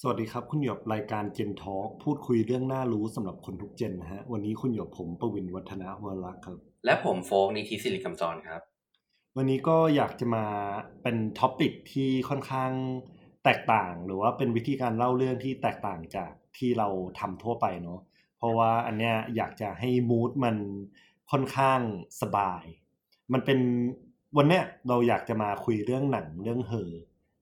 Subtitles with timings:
[0.00, 8.60] สวัสดีครับ คุณอยู่กับรายการ Gen Talk พูดคุยเรื่องน่ารู้สำหรับคนทุก gen นะฮะ วันนี้คุณอยู่กับผมประวินวัฒนาหัวรักครับ และผมโฟกนิติสิริกำจรครับ
[9.36, 10.46] วันนี้ก็อยากจะมา
[11.02, 12.72] เป็น topic ที่ค่อนข้าง
[13.44, 16.88] แตกต่าง หรือว่าเป็นวิธีการเล่าเรื่องที่แตกต่างจากที่เรา
[17.20, 18.00] ทำทั่วไปเนาะ
[18.38, 20.56] เพราะว่าอันเนี้ยอยากจะให้ mood มัน
[21.30, 21.80] ค่อนข้าง
[22.22, 22.64] สบาย
[23.32, 23.58] มันเป็น
[24.36, 26.92] วันเนี้ยเราอยากจะมาคุยเรื่องหนังเรื่องเฮอ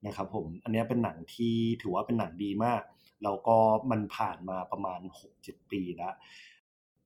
[0.07, 2.83] นะครับผมอันนี้เป็นหนังที่ถือว่าเป็นหนังดีมาก
[3.25, 3.57] แล้วก็
[3.91, 6.15] มันผ่านมาประมาณหกเจ็ดปีแล้ว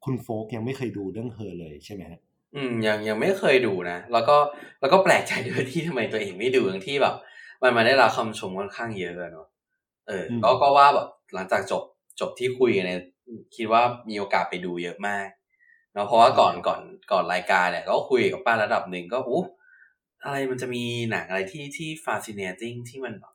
[0.05, 2.21] คุณโฟกยังไม่เคยดูเรื่องเฮอเลยใช่ไหมฮะ
[2.55, 4.37] อืมยังยังไม่เคยดูนะ แล้วก็
[4.81, 7.15] แล้วก็แปลกใจด้วยที่ทำไมตัวเองไม่ดูอย่างที่แบบ
[7.63, 9.49] มันมาได้รับคำชมค่อนข้างเยอะเนาะ
[10.09, 11.83] เออก็ก็ว่าแบบหลังจากจบ
[12.21, 13.01] จบที่คุยกันเนี่ย
[13.57, 15.29] คิดว่ามีโอกาสไปดูเยอะมาก
[15.95, 16.81] เนาะเพราะว่าก่อนก่อน
[17.13, 19.43] ก่อนรายการเนี่ยก็คุยกับป้าระดับหนึ่งก็อู้
[20.29, 23.35] อะไรมันจะมีหนังอะไรที่ที่ fascinating ที่มันแบบ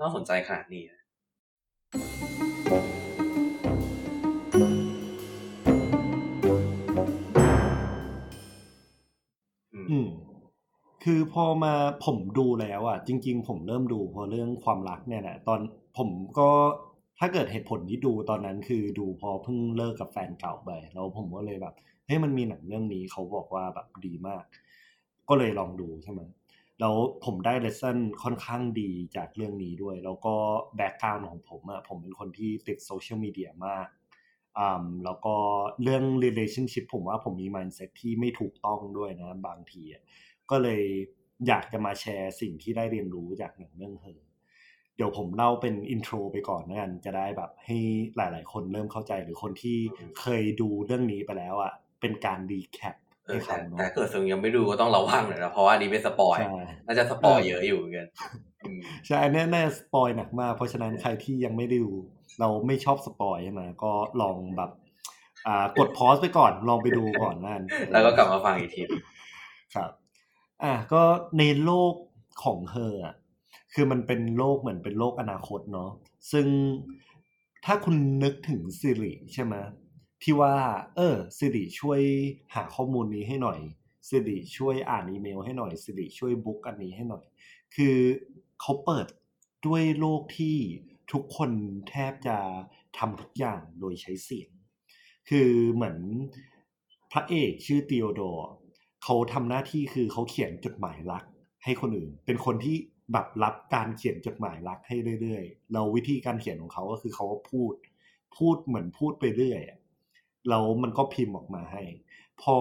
[0.00, 0.84] น่าสนใจขนาดนี้
[9.74, 10.08] อืม
[11.04, 15.60] คือพอมาผมดูแล้วอะ จริง ๆ ผมเริ่มดูพราะเรื่องความรักเนี่ยแหละตอน
[15.98, 16.50] ผมก็
[17.18, 21.74] ถ้าเกิดเหตุผลที่ดูตอนนั้นคือดูพอเพิ่งเลิกกับแฟนเก่าไปแล้วผมก็เลยแบบ
[22.06, 24.44] เฮ้ยมันมีหนังเรื่องนี้เขาบอกว่าแบบดีมาก
[25.28, 26.20] ก็เลยลองดูใช่ไหม
[26.80, 30.34] แล้วผมได้ lesson ค่อนข้างดีจากเรื่องนี้ด้วย แล้วก็
[30.76, 33.86] background ของผมอะผมเป็นคนที่ติด social media มาก
[34.58, 35.34] อ่าแล้วก็
[35.82, 40.02] เรื่อง relationship ผมว่าผมมี mindset ที่ไม่ถูกต้องด้วยนะ บางทีอะ
[40.50, 40.82] ก็เลย
[41.46, 44.20] อยากจะมาแชร์สิ่งที่ได้เรียนรู้จากหนังเรื่องเฮอ
[44.96, 47.78] เดี๋ยวผมเล่าเป็น intro ไปก่อนละกันจะได้แบบให้
[48.16, 49.78] หลาย ๆ คนเริ่มเข้าใจหรือคนที่
[50.20, 52.96] เคยดูเรื่องนี้ไปแล้วอะเป็นการ recap
[53.46, 56.38] แต่แต่เกิดถ้ายังไม่ดูก็ต้องระวังหน่อยนะเพราะว่าอันนี้เป็น spoil
[56.86, 58.06] น่าจะ spoil เยอะอยู่เหมือนกัน
[59.06, 61.92] ใช่แน่แน่ spoil หนักมากเพราะฉะนั้นใครที่ยังไม่ได้ดู
[62.40, 64.70] แล้วไม่ชอบ spoil ใช่ไหมก็ลองแบบ
[65.46, 68.82] อ่ากด pause ไปก่อนลองไปดูก่อนนั่นแล้วก็กลับมาฟังอีกที
[69.74, 69.90] ครับ
[70.62, 71.02] อะก็
[71.38, 71.94] ในโลก
[72.44, 73.14] ของเธออะ
[73.74, 75.90] คือมันเป็นโลกเหมือนเป็นโลกอนาคตเนาะ
[76.32, 76.46] ซึ่ง
[77.64, 79.54] ถ้าคุณนึกถึงสิริใช่ไหม
[80.22, 80.54] ที่ว่า
[80.96, 82.00] เออสิริช่วย
[82.54, 83.60] หาข้อมูลนี้ให้หน่อย
[84.08, 87.24] สิริช่วยอ่านอีเมลให้หน่อยสิริช่วยบุ๊กอันนี้ให้หน่อย
[87.74, 87.96] คือ
[88.60, 89.06] เขาเปิด
[89.66, 90.56] ด้วยโลกที่
[91.12, 91.50] ทุกคน
[91.88, 92.36] แทบจะ
[92.98, 94.50] ทำทุกอย่างโดยใช้เสียง
[95.28, 95.98] คือเหมือน
[97.12, 98.22] พระเอกชื่อติโอโด
[99.04, 101.24] เขาทำหน้าที่คือเขาเขียนจดหมายรัก
[101.64, 102.76] ให้คนอื่น เป็นคนที่
[103.12, 107.74] แบบรับการเขียนจดหมายรักให้เรื่อยๆ เราวิธีการเขียนของเขาก็คือเขาพูด
[108.38, 109.60] พูดเหมือนพูดไปเรื่อย
[110.48, 111.82] แล้วมันก็พิมพ์ออกมาให้
[112.42, 112.56] พอ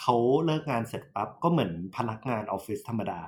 [0.00, 3.20] เขาเลิกงานเสร็จปั๊บก็เหมือนพนักงานออฟฟิศธรรมดา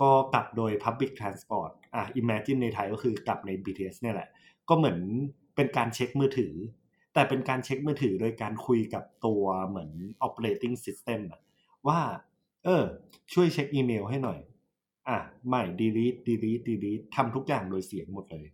[0.00, 4.28] ก็กลับโดย Public Transport อะ Imagine ในไทยก็คือกลับใน BTS เนี่ยแหละ
[4.68, 4.98] ก็เหมือน
[5.56, 6.54] เป็นการเช็คมือถือ
[7.14, 9.90] แต่เป็นการเช็คมือถือโดยการคุยกับตัวเหมือน
[10.26, 11.40] operating system อะ
[11.88, 12.00] ว่า
[12.64, 12.84] เออ
[13.32, 14.38] ช่วยเช็คอีเมลให้หน่อย
[15.08, 18.46] อะ ไม่ delete delete delete ทำทุกอย่างโดยเสียงหมดเลย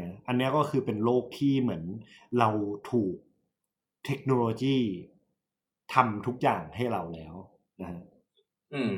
[0.00, 1.82] นะอันนี้ก็คือเป็นโลกที่เหมือน
[2.38, 2.48] เรา
[2.90, 3.16] ถูก
[4.06, 4.78] เทคโนโลยี
[5.94, 7.34] ทำทุกอย่างให้เราแล้ว
[7.80, 8.02] นะฮะ
[8.74, 8.92] อืม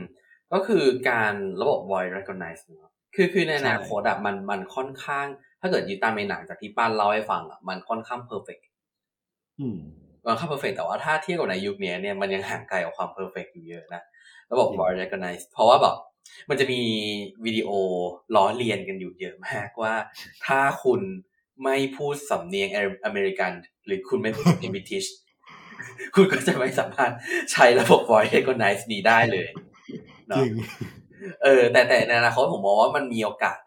[0.52, 2.62] ก็คือการระบบ voice recognize
[3.14, 5.26] คือคือในอนาคตอะมันมันค่อนข้าง
[5.60, 8.58] ถ้าเกิดยึดตามในหนังจากที่ป้านเล่าให้ฟังอะมันค่อนข้าง perfect
[9.60, 9.78] อืม
[10.26, 14.02] มันค่อนข้าง perfect แต่ว่าถ้าเทียบกับในยุคนี้เนี่ยมันยังห่างไกลกับความ perfect อยู่เยอะนะ
[14.52, 15.96] ระบบ voice recognize เพราะว่าแบบ
[16.48, 16.80] มันจะมี
[17.44, 17.70] วิดีโอ
[18.34, 19.94] ล้อเลียนกันอยู่เยอะมากว่า
[20.46, 21.00] ถ้าคุณ
[21.64, 22.68] ไม่พูดสำเนียง
[23.04, 23.52] อเมริกัน
[23.86, 25.04] หรือคุณไม่พูดสำเนียง British
[26.14, 27.12] คุณก็จะไม่สามารถ
[27.52, 29.46] ใช้ระบบ voice recognize นี้ได้เลย
[30.36, 30.52] จริง
[31.42, 33.58] เออ แต่แต่ในอนาคตผมมองว่ามันมีโอกาส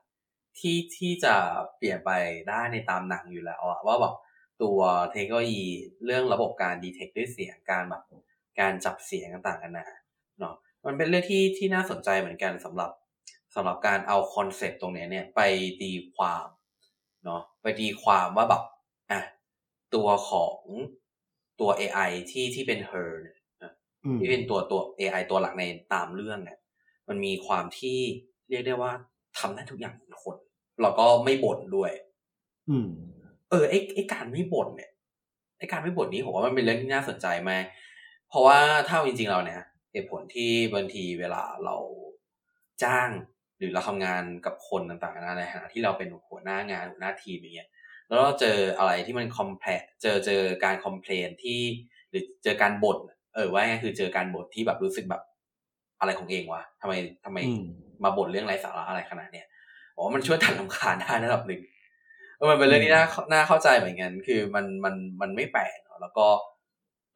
[0.60, 1.34] ที่ที่จะ
[1.78, 2.12] เปลี่ยนไป
[2.50, 4.16] ได้ในตามหนังอยู่แล้วอะว่าแบบ
[4.62, 4.80] ตัว
[5.14, 5.66] เทคโนโลยี
[6.06, 8.04] เรื่องระบบการ detect ด้วยเสียงการแบบ
[8.60, 9.88] การจับเสียงต่างๆกันนะ
[10.40, 12.92] เนาะมันเป็นเรื่องที่ที่น่าสนใจเหมือนกันสำหรับ
[13.56, 15.42] สำหรับการเอา concept ตรงนี้เนี่ยไป
[15.82, 16.46] ตีความ
[17.30, 18.62] เนาะไปตีความว่าแบบ
[19.12, 19.22] อะ
[19.96, 20.60] ตัวของ
[21.60, 23.38] ตัว AI ที่ที่เป็น Her เนี่ย
[24.20, 26.60] ที่เป็นตัวตัว AI ตัวหลักในตามเรื่องเนี่ย
[27.10, 28.00] มันมีความที่
[28.50, 28.92] เรียกได้ว่า
[29.38, 30.38] ทำได้ทุกอย่างเป็นคน
[30.82, 31.92] แล้วก็ไม่บ่นด้วย
[32.70, 32.90] อืม
[33.50, 34.92] เออไอ้ไอ้การไม่บ่นเนี่ย
[35.58, 37.66] ไอ้การไม่บ่นนี้ผมว่ามันเป็นเรื่องที่น่าสนใจมาก
[38.30, 39.62] เพราะว่าถ้าจริงๆเราเนี่ย
[39.92, 41.76] เหตุผลที่บางทีเวลาเรา
[42.84, 43.10] จ้าง
[43.60, 47.70] หรือเราทำงานกับคนต่างๆในฐานะที่เราเป็นหัวหน้างานหัวหน้าทีมอย่างเงี้ย
[48.08, 49.70] แล้วเราเจออะไรที่มันคอมเพล
[50.02, 51.60] เจอเจอการคอมเพลนที่
[52.10, 52.98] หรือเจอการบ่น
[53.36, 55.22] เออว่าไงคือเจอการบ่นที่แบบรู้สึกแบบ
[56.00, 56.94] อะไรของเองวะทำไม
[57.26, 57.38] ทำไม
[58.04, 59.48] มาบ่นเรื่องไร้สาระอะไรขนาดเนี้ย
[59.96, 61.62] บอกว่ามันช่วยตัดลำคาญได้ระดับหนึ่ง
[62.38, 66.28] เออมันเป็นเรื่องที่น่าน่าเข้าใจเหมือนกันคือมันมันมันไม่แปลกเนาะแล้วก็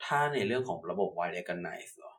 [0.06, 2.13] ถ้าในเรื่องของระบบ wide recognize เหรอ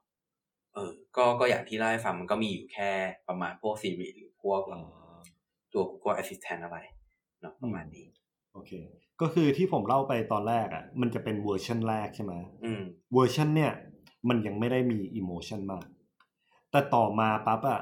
[0.74, 2.90] เออ ก็ก็อย่างที่เล่าให้ฟังมันก็มีอยู่แค่
[3.28, 4.82] ประมาณพวก Siri หรือพวกอ๋อ
[5.72, 6.78] ตัว Google Assistant อะไร
[7.40, 8.06] เนาะประมาณนี้
[8.54, 8.72] โอเค
[9.20, 12.34] ก็คือที่ผมเล่าไปตอนแรกอะ มันจะเป็นเวอร์ชันแรกใช่ไหม
[12.64, 12.82] อืม
[13.14, 13.72] เวอร์ชันเนี่ย
[14.28, 15.86] มันยังไม่ได้มี emotion มาก
[16.70, 17.80] แต่ต่อมาปั๊บอะ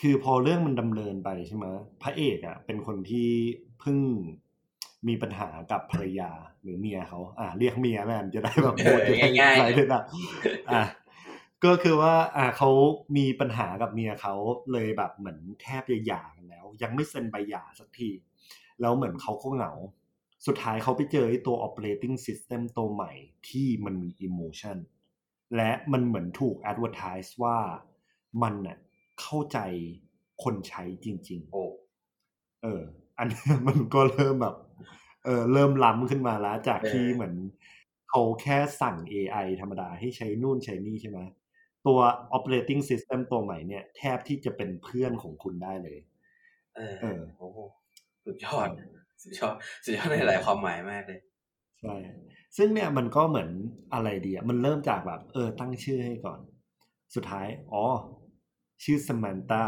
[0.00, 1.66] คือพอเรื่องมันดำเนินไปใช่ไหม
[2.02, 3.28] พระเอกอะ เป็นคนที่
[3.80, 3.98] เพิ่ง
[5.08, 6.30] มีปัญหากับภรรยา
[6.62, 10.02] หรือเมียเขา อะเรียกเมียแม่งจะได้แบบหมดจะได้ง่ายๆไรเลยนะ
[10.70, 10.84] อะ
[11.64, 12.70] ก็คือว่าอะเขา
[13.16, 14.34] มีปัญหากับเมียเขา
[14.72, 18.10] เลยแบบเหมือนแทบจะหย่ากันแล้ว ยังไม่เซ็นใบหย่าสักที
[18.80, 19.72] แล้วเหมือนเขาก็เหงา
[20.46, 23.12] สุดท้ายเขาไปเจอไอ้ตัว operating system ตัวใหม่
[23.48, 24.78] ที่มันมี emotion
[25.56, 27.58] และมันเหมือนถูก advertise ว่า
[28.42, 28.78] มันน่ะ
[29.20, 29.58] เข้าใจ
[30.42, 32.82] คนใช้จริงโอ้ๆเออ
[33.18, 34.56] อันนี้มันก็เริ่มแบบ
[35.24, 37.34] เออเริ่มล้ำขึ้นมาแล้ว จากที่เหมือน
[38.08, 41.20] เขาแค่สั่ง AI ธรรมดาให้ใช้นู่นใช้นี่ใช่ไหม
[41.86, 42.00] ตัว
[42.36, 45.98] operating system ตัวใหม่เนี่ย แทบที่จะเป็นเพื่อนของคุณได้เลย
[46.76, 47.58] เออเออโอ้โห
[48.24, 48.68] สุดยอด
[49.22, 49.54] สุดยอด
[49.84, 51.20] สุดยอดในหลายความหมายมากเลย
[51.80, 51.96] ใช่
[52.56, 53.50] ซึ่งเนี่ยมันก็เหมือน
[53.94, 56.40] อะไรดีอะมันเริ่มจากแบบ เออ ตั้งชื่อให้ก่อน
[57.14, 57.84] สุดท้าย อ๋อ
[58.82, 59.64] ชื่อสม a นตา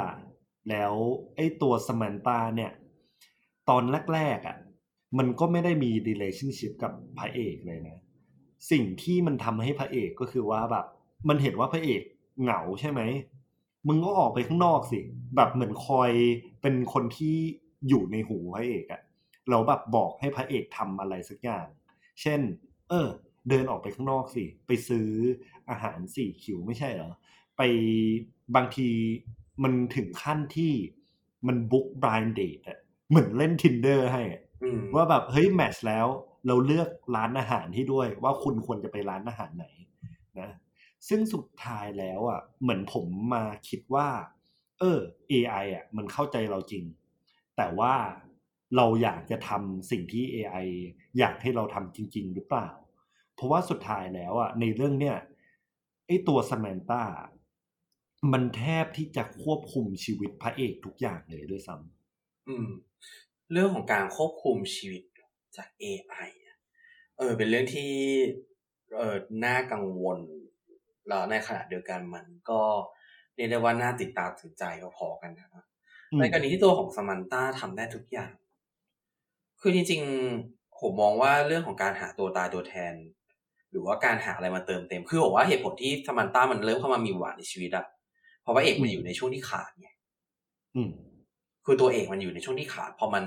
[0.70, 0.92] แล้ว
[1.36, 2.72] ไอ้ตัวสม a นตาเนี่ย
[3.68, 3.82] ตอน
[4.14, 4.56] แรกๆอะ
[5.18, 7.98] มันก็ไม่ได้มี relationship กับพระเอกเลยนะ
[8.70, 10.86] สิ่งที่มันทำให้พระเอกก็คือว่าแบบ
[11.28, 12.02] มันเห็นว่าพระเอก
[12.42, 13.00] เหงาใช่ไหม
[13.86, 15.00] มึงก็ออกไปข้างนอกสิ
[15.36, 16.10] แบบเหมือนคอย
[16.62, 17.36] เป็นคนที่
[17.88, 19.02] อยู่ในหูพระเอกอะ
[19.48, 21.66] แล้วแบบบอกให้พระเอกทำอะไรสักอย่าง
[22.20, 22.40] เช่น
[22.88, 23.08] เออ
[23.48, 25.08] เดินออกไปข้างนอกสิ ไปซื้อ
[25.70, 27.12] อาหารสี่คิวไม่ใช่เหรอ
[27.56, 27.62] ไป
[28.56, 28.88] บางที
[29.62, 30.72] มันถึงขั้นที่
[31.46, 32.78] มันบุ๊กบรายเดทอะ
[33.10, 36.06] เหมือนเล่น tinder ให้อะอืมว่าแบบเฮ้ยแมทช์แล้ว
[36.46, 39.66] เราเลือกร้านอาหารให้ด้วยว่าคุณควรจะไปร้านอาหารไหน
[40.40, 40.50] นะ
[41.08, 44.08] ซึ่งสุดท้ายแล้วอะเหมือนผมมาคิดว่า
[44.78, 44.98] เออ
[45.30, 46.84] AI อะมันเข้าใจเราจริง
[47.56, 47.94] แต่ว่า
[48.76, 50.66] เราอยากจะทำสิ่งที่ AI
[51.18, 52.68] อยากให้เราทำจริง ๆ หรือเปล่า
[53.34, 55.16] เพราะว่าสุดท้ายแล้วอะในเรื่องเนี้ย
[56.06, 57.04] ไอตัวส m มนตา
[58.32, 62.66] มันแทบที่จะควบคุมชีวิตพระเอกทุกอย่างเลยด้วยซ้ำอืม
[63.52, 65.02] เรื่องของการควบคุมชีวิต
[65.56, 66.30] จาก AI
[67.18, 67.92] เออ เป็นเรื่องที่
[68.96, 70.18] เออน่ากังวล
[71.08, 72.60] แล้วในขณะเดียวกันมันก็
[73.34, 74.64] เรียกได้ว่าน่าติดตามถึงใจ
[74.96, 75.64] พอๆกันนะ
[76.12, 78.32] อืมในกรณีที่ตัวของสมันต้าทำได้ทุกอย่าง
[79.60, 82.94] คือจริงๆผมมองว่าเรื่องของการหาตัวตายตัวแทน
[83.70, 87.86] หรือว่าการหาอะไรมาเติมเต็ม คือผมว่าเหตุผลที่สมันต้ามันเริ่มเข้ามามีหวานในชีวิตอะ
[88.42, 89.88] เพราะว่าเอกมันอยู่ในช่วงที่ขาดไง
[90.74, 90.90] อืม
[91.64, 93.22] คือตัวเอกมันอยู่ในช่วงที่ขาด พอมัน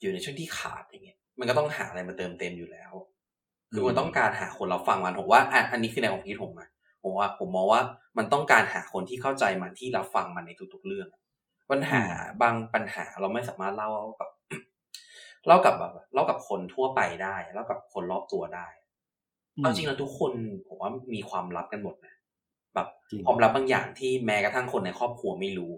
[0.00, 2.92] อยู่ในช่วงที่ขาดอย่างเงี้ย มันก็ต้องหาอะไรมาเติมเต็มอยู่แล้ว
[3.72, 6.68] คือมันต้องการหาคนรับฟังมันผมว่าอะอันนี้คือแนวความคิดผมนะ
[7.02, 7.80] ผมว่าผมมองว่า
[8.18, 11.08] มันต้องการหาคนที่เข้าใจมันที่รับฟังมันในทุกๆเรื่อง
[11.70, 12.02] ปัญหา
[12.42, 13.90] บางปัญหาเราไม่สามารถเล่า
[14.20, 14.28] กับ
[15.46, 18.66] เล่ากับแบบเล่ากับคนทั่วไปได้เล่ากับคนรอบตัวได้
[19.58, 20.32] เอาจริงแล้วทุกคน
[20.66, 22.14] ผมว่ามีความลับกันหมดนะ
[22.74, 25.72] แบบจริงความลับบางอย่างที่แม้กระทั่งคนในครอบครัวไม่รู้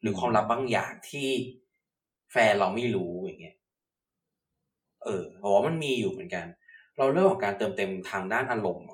[0.00, 1.28] หรือความลับบางอย่างที่
[2.32, 3.56] แฟนเราไม่รู้อย่างเงี้ย
[5.04, 6.46] เออผมว่ามันมีอยู่เหมือนกัน
[6.96, 8.93] เราเรื่องของการเติมเต็มทางด้านอารมณ์อ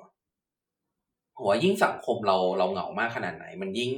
[1.41, 3.91] ผมว่ายิ่งสังคมเราเราเหงามากขนาดไหน มันยิ่ง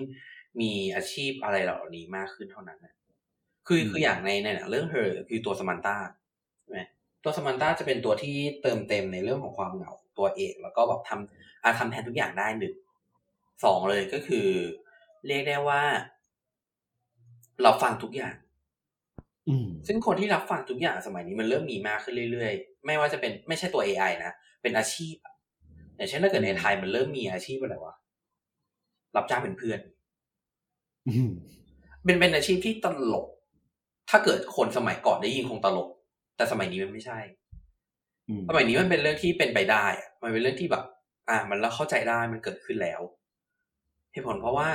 [0.62, 2.94] มีอาชีพอะไรเหล่านี้มากขึ้นเท่านั้นนะ
[3.68, 5.96] คืออืมคืออย่างในในหนังเรื่องเธอคือตัวสมันต้า
[6.62, 6.80] ใช่ไหม
[7.24, 12.76] ตัวสมันต้าจะเป็นตัวที่เติมเต็มในเรื่องของความเหงาของตัวเอกแล้วก็แบบทำอาทำแทนทุกอย่างได้หนึ่ง
[13.64, 14.48] สองเลยก็คือ
[15.28, 15.82] เรียกได้ว่า
[17.64, 18.36] เราฟังทุกอย่าง
[19.50, 24.32] อืมซึ่งคนที่รับฟังทุกอย่างสมัยนี้มันเริ่มมีมากขึ้นเรื่อยๆ ไม่ว่าจะเป็นไม่ใช่ตัว AI นะ
[24.62, 25.33] เป็นอาชีพอะ
[25.96, 27.96] อย่างเช่นถ้าเกิดในไทยมันเริ่มมีอาชีพอะไรวะ
[29.16, 29.80] รับจ้างเป็นเพื่อน
[31.08, 31.32] อืม
[32.06, 33.28] เป็นเป็นอาชีพที่ตลก
[34.10, 35.90] ถ้าเกิดคนสมัยก่อนได้ยินคงตลก
[36.38, 37.20] แต่สมัยนี้มันไม่ใช่
[38.30, 40.84] อืมสมัยนี้มันเป็นเรื่องที่เป็นไปได้อะมันเป็นเรื่องที่แบบ
[41.30, 43.02] อ่า มันแล้วเข้าใจได้มันเกิดขึ้นแล้ว
[44.12, 44.68] เหตุผลเพราะว่า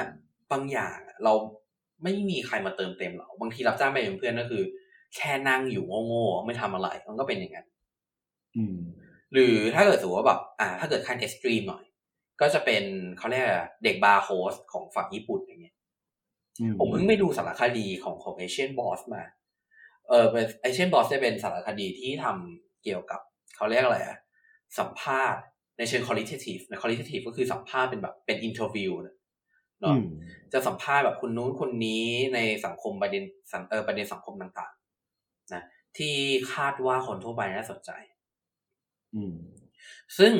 [0.53, 1.35] บางอย่างอะเรา
[2.03, 4.63] ไม่มีใครมาเติมเต็มเราบางทีรับจ้างไปเป็นเพื่อนก็คือ
[5.17, 7.67] แค่นั่งอยู่โง่ๆไม่ทำอะไร มันก็เป็นอย่างนั้น
[8.57, 8.79] อืม
[9.32, 11.85] หรือถ้าเกิดสมมติว่าแบบอ่า ถ้าเกิดขั้นเอ็กซ์ตรีมหน่อย
[12.40, 12.85] ก็จะเป็น
[13.18, 15.75] เขาเรียกอะไรเด็กบาร์โฮสของฝั่งญี่ปุ่นอย่างเงี้ย
[16.61, 19.23] อืมผมเพิ่งไปดูสารคดีของของเอเชียนบอสมา
[20.08, 23.20] เออเป็นเอเชียนบอสจะเป็นสารคดีที่ทำเกี่ยวกับ
[23.56, 24.18] เขาเรียกอะไรอะ
[24.78, 25.40] สัมภาษณ์
[25.78, 29.16] ในเชิง qualitative ใน qualitative ก็คือสัมภาษณ์เป็นแบบเป็น interview นะ
[29.85, 30.04] อืเนาะม
[30.52, 32.04] จะสัมภาษณ์แบบคนนู้นคนนี้
[32.35, 35.62] ในสังคมประเด็นสังเออประเด็นสังคมต่างๆ นะ
[35.99, 36.14] ที่
[36.52, 38.18] คาดว่าคนทั่วไปน่าสนใจอืม
[40.19, 40.33] ซึ่ง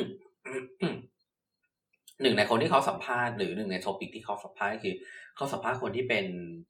[2.21, 4.95] หนึ่งในคนที่เขาสัมภาษณ์หรือหนึ่งใน topic ที่เขาสัมภาษณ์ก็คือ
[5.35, 6.25] เขาสัมภาษณ์คนที่เป็น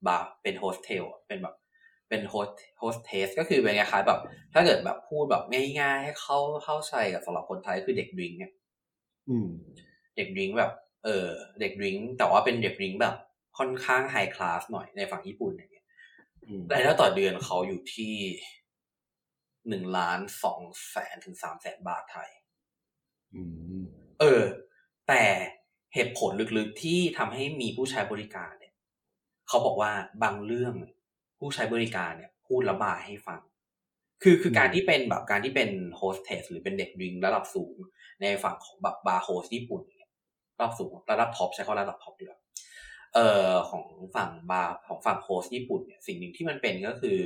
[0.07, 1.55] บาร์เป็น hostess เป็นแบบ
[2.09, 2.47] เป็น host
[2.79, 4.19] hostess ก็คือเป็นคล้ายๆแบบ
[4.53, 5.43] ถ้าเกิดแบบพูดแบบ
[5.79, 8.51] ง่ายๆ ให้เข้าเข้าใจกับสำหรับคนไทยคือเด็ก drink เนี่ย
[9.29, 9.49] อืม
[10.15, 10.71] เด็ก drink แบบ
[11.05, 11.27] เออ
[11.61, 13.15] เด็ก drink แต่ว่าเป็นเด็ก drink แบบ
[13.57, 15.85] ค่อนข้าง high class หน่อยในฝั่งญี่ปุ่นอย่างเงี้ย
[16.45, 18.13] อืมรายได้ต่อเดือนเขาอยู่ที่
[19.69, 22.29] หนึ่งล้านสองแสนถึงสามแสนบาทไทย
[23.33, 23.41] อื
[23.81, 23.83] ม
[24.19, 24.43] เออ
[25.07, 25.23] แต่
[25.93, 28.73] เหตุผลลึกๆที่ทำให้มีผู้ใช้บริการเนี่ย
[29.47, 29.91] เขาบอกว่า
[30.23, 30.73] บางเรื่อง
[31.39, 33.41] ผู้ใช้บริการเนี่ย พูดระบายให้ฟัง
[34.23, 37.75] คือคือการที่เป็นแบบการที่เป็น hostess หรือเป็นเด็ก drink ระดับสูง
[38.21, 40.11] ในฝั่งของแบบบาร์ host ญี่ปุ่นเนี่ย
[40.57, 42.39] ระดับสูงระดับ top ใช้คำว่าระดับ top ดีกว่า
[43.13, 43.85] เอ่อของ
[44.15, 47.17] ฝั่งบาร์ของฝั่ง host ญี่ปุ่นเนี่ยสิ่งหนึ่งที่มันเป็นก็คือ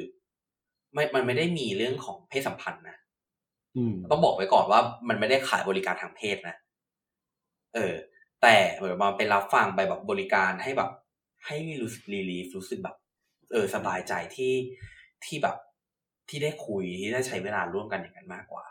[0.94, 2.98] ไม่มันไม่ได้มีเรื่องของเพศสัมพันธ์นะ
[3.78, 6.56] อืมต้องบอกไว้ก่อนว่ามันไม่ได้ขายบริการทางเพศนะ
[7.76, 7.96] เออ
[8.42, 10.90] แต่เหมือนมาเป็นรับฟังไปแบบบริการให้แบบ
[11.46, 12.96] ให้รู้สึกรีลีฟรู้สึกแบบ
[13.52, 14.54] เออ สบายใจที่
[15.26, 15.56] ที่แบบ
[16.30, 18.66] ที่ได้คุยที่ได้ใช้เวลาร่วมกันอย่างนั้นมากกว่า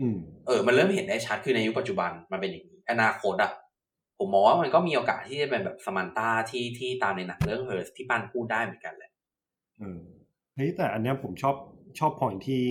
[0.00, 3.52] อืมเออ มันเริ่มเห็นได้ชัดคือในยุคปัจจุบันมันเป็นอย่างนี้ อนาคตอะ
[4.18, 9.10] ผมมองว่ามันก็มีโอกาสที่จะเป็นแบบสมันตาที่ที่ตามในหนังเรื่องเฮอร์ที่ปั้นพูดได้เหมือนกันแหละ
[10.56, 11.56] เออเฮ้ยแต่อันเนี้ยผมชอบ
[11.98, 12.62] ชอบพอยที่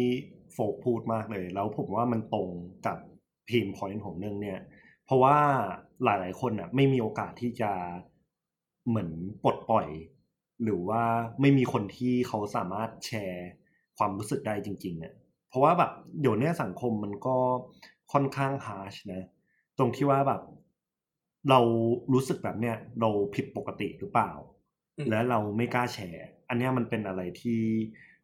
[0.54, 2.50] โฟกพูดมากเลย แล้วผมว่ามันตรง
[2.86, 2.98] กับ
[3.48, 4.60] pain point ของเรื่องเนี่ย
[5.06, 5.38] เพราะว่า
[6.04, 7.72] หลายๆคนอะไม่มีโอกาสที่จะ
[8.88, 9.10] เหมือน
[9.44, 9.88] ปลดปล่อย
[10.64, 11.04] หรือว่า
[11.42, 13.48] ไม่มีคนที่เขาสามารถแชร์
[13.98, 15.14] ความรู้สึกได้จริงๆอะ
[15.50, 17.38] เพราะว่าแบบเดี๋ยวเนี้ยสังคมมันก็
[18.12, 19.24] ค่อนข้าง harsh นะ
[19.78, 20.42] ตรงที่ว่าแบบ
[21.50, 21.60] เรา
[22.14, 24.32] รู้สึกแบบเนี้ยเราผิดปกติหรือเปล่า
[24.98, 27.62] อืมและเราไม่กล้าแชร์ อันนี้มันเป็นอะไรที่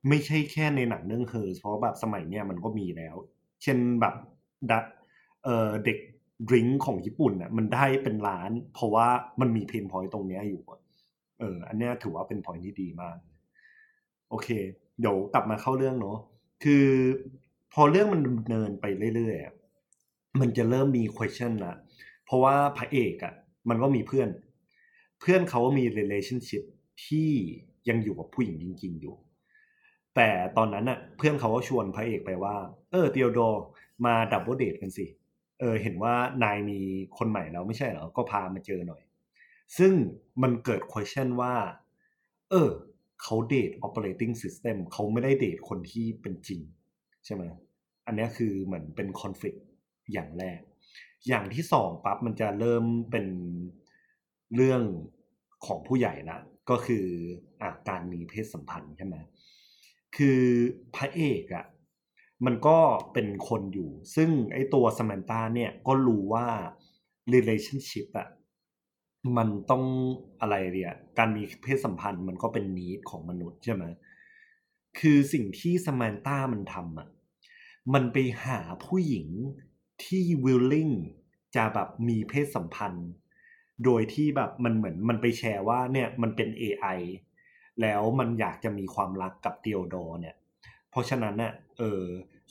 [0.09, 3.15] ไม่ใช่แค่ในหนังเรื่อง Her เพราะแบบสมัยเนี้ยมันก็มีแล้ว
[3.63, 4.15] เช่นแบบ
[4.69, 4.79] ดะ
[5.43, 5.97] เอ่อเด็ก
[6.49, 9.07] drink ของญี่ปุ่นน่ะมันได้เป็นล้าน เพราะว่า
[9.41, 10.61] มันมี pain point ตรงเนี้ยอยู่
[11.39, 13.17] เออ อันเนี้ยถือว่าเป็น point ที่ดีมาก
[14.29, 14.47] โอเค
[14.99, 16.17] เดี๋ยวกลับมาเข้าเรื่องเนาะ
[16.63, 16.85] คือ
[17.73, 18.85] พอเรื่องมันดำเนินไป
[19.15, 21.73] เรื่อยๆมันจะเริ่มมี question ละ
[22.25, 23.33] เพราะว่าพระเอกอะ่ะ
[23.69, 24.29] มันก็มีเพื่อน
[25.19, 26.63] เพื่อนเขามี relationship
[27.05, 27.31] ที่
[27.89, 29.15] ยังอยู่กับผู้หญิงจริง ๆ อยู่
[30.15, 32.55] แต่ตอนนั้นอะเพื่อนเขาก็ชวนพระเอกไปว่า
[32.91, 33.39] เออ Theodore
[34.05, 35.05] มา double date กันสิ
[35.59, 36.79] เออเห็นว่านายมี
[37.17, 39.01] คนใหม่แล้วไม่ใช่เหรอ ก็พามาเจอหน่อย
[39.77, 39.93] ซึ่ง
[40.41, 41.53] มันเกิด question ว่า
[42.49, 42.69] เออ
[43.21, 46.61] เขาเดท operating system เขาไม่ได้เดทคนที่เป็นจริง
[47.25, 47.43] ใช่ไหม
[48.05, 49.59] อันนี้คือเหมือนเป็น conflict
[50.13, 50.59] อย่างแรก
[51.27, 53.25] อย่างที่สองปั๊บมันจะเริ่มเป็น
[54.55, 54.81] เรื่อง
[55.65, 56.37] ของผู้ใหญ่ละ
[56.69, 57.05] ก็คือ
[57.61, 59.15] อะการมีเพศสัมพันธ์ใช่ไหม
[60.15, 60.41] คือ
[60.95, 61.65] พระเอกอะ่ะ
[62.45, 62.77] มันก็
[63.13, 66.47] เป็นคนอยู่ ซึ่งไอ้ตัวสม a นตาเนี่ยก็รู้ว่า
[67.33, 68.27] relationship อะ่ะ
[69.37, 69.83] มันต้อง
[70.41, 73.83] อะไรเดียการมีเพศสัมพันธ์มันก็เป็นนีดของมนุษย์ใช่ไหม
[74.99, 77.09] คือสิ่งที่สม a นตามันทำอะ
[77.93, 79.27] มันไปหาผู้หญิง
[80.03, 80.93] ที่ willing
[81.55, 83.07] จะแบบมีเพศสัมพันธ์
[83.85, 86.99] โดยที่แบบมันเหมือนมันไปแชร์ว่าเนี่ยมันเป็น AI
[87.81, 90.35] แล้วมันอยากจะมีความรักกับเดียวดอเนี่ย
[90.89, 92.03] เพราะฉะนั้นเนี่ยเออ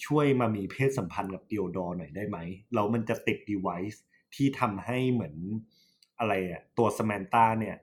[0.05, 2.39] ช่วยมามีเพศสัมพันธ์กับเดียวดอหน่อยได้ไหม
[2.75, 3.99] แล้วมันจะติด device
[4.35, 5.35] ที่ทำให้เหมือน
[6.19, 7.77] อะไรอะตัวสม a นตาเนี่ย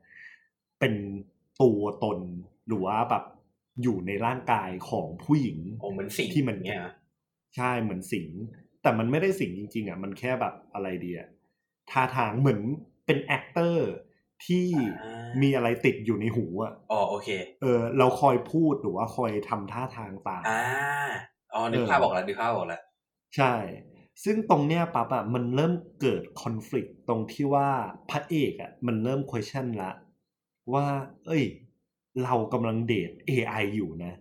[0.80, 0.94] เป็น
[1.62, 2.20] ตัวตน
[2.68, 3.24] หรือว่าแบบ
[3.84, 6.94] อยู่ในร่างกายของผู้หญิงโอ้เหมือนสิงที่มันเนี่ยนะ
[7.56, 8.28] ใช่เหมือนสิง
[8.82, 11.28] แต่มันไม่ได้สิงจริง ๆอะมันแค่แบบอะไรดีอะ
[11.92, 12.60] ท่าทางเหมือน
[13.08, 13.90] เป็น actor
[14.46, 14.66] ที่
[15.02, 17.30] อ่ามีอะไรติดอยู่ในหูอะอ๋อโอเค
[17.62, 20.62] เออ เราคอยพูดหรือว่าคอยทำท่าทางตามอ่า
[21.54, 22.82] อ๋อนึกเออภาพบอกแล้วนึกภาพบอกแล้ว
[23.36, 23.54] ใช่
[24.24, 27.70] ซึ่งตรงเนี้ยปั๊บอะมันเริ่มเกิดคอน FLICT ตรงที่ว่า
[28.10, 29.92] พระเอกอะมันเริ่ม question ละ
[30.74, 30.86] ว่า
[31.26, 31.44] เอ้ย
[32.24, 34.14] เรากำลังเดท AI อยู่นะ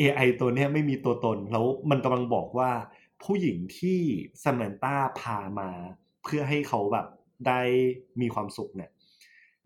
[0.00, 2.70] AI ตัวเนี้ยไม่มีตัวตนแล้วมันกำลังบอกว่า
[3.22, 3.98] ผู้หญิงที่
[4.44, 5.70] สม a นตาพามา
[6.22, 7.06] เพื่อให้เขาแบบ
[7.46, 7.60] ได้
[8.20, 8.90] มีความสุขเนี่ย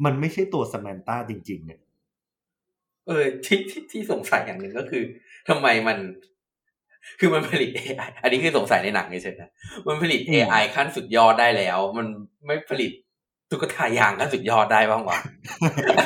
[0.04, 1.80] มันไม่ใช่ตัวสม a นตาจริง ๆ เนี่ย
[3.06, 5.02] เออที่ที่ที่สงสัยอย่างหนึ่งก็คือ
[5.48, 5.98] ทำไมมัน
[7.20, 9.50] คือมันผลิต AI อันนี้คือสงสัยในหนังเฉยๆนะ
[9.86, 12.06] มันผลิตอืม AI ขั้นสุดยอดได้แล้ว มัน
[12.46, 12.92] ไม่ผลิต
[13.50, 15.18] ตุ๊กตายางขั้นสุดยอดได้บ้างวะ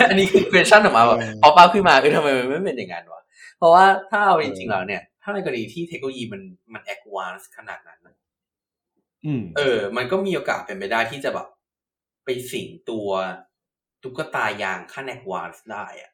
[0.09, 3.23] อันนี้คือ question ออกมาแบบเออพอป้าขึ้นมาเออทำไมมันไม่เป็นอย่างนั้นวะ
[3.59, 6.43] เพราะว่าถ้าเอาจริงๆแล้วเนี่ย ถ้าในกรณีที่เทคโนโลยีมัน
[6.73, 8.17] มัน advance ขนาดนั้นนะ
[9.27, 11.47] อืมเออ มันก็มีโอกาสเป็นไปได้ที่จะแบบ
[12.25, 13.09] ไปสิงตัว
[14.03, 16.11] ตุ๊กตายางขั้น advance ได้อะ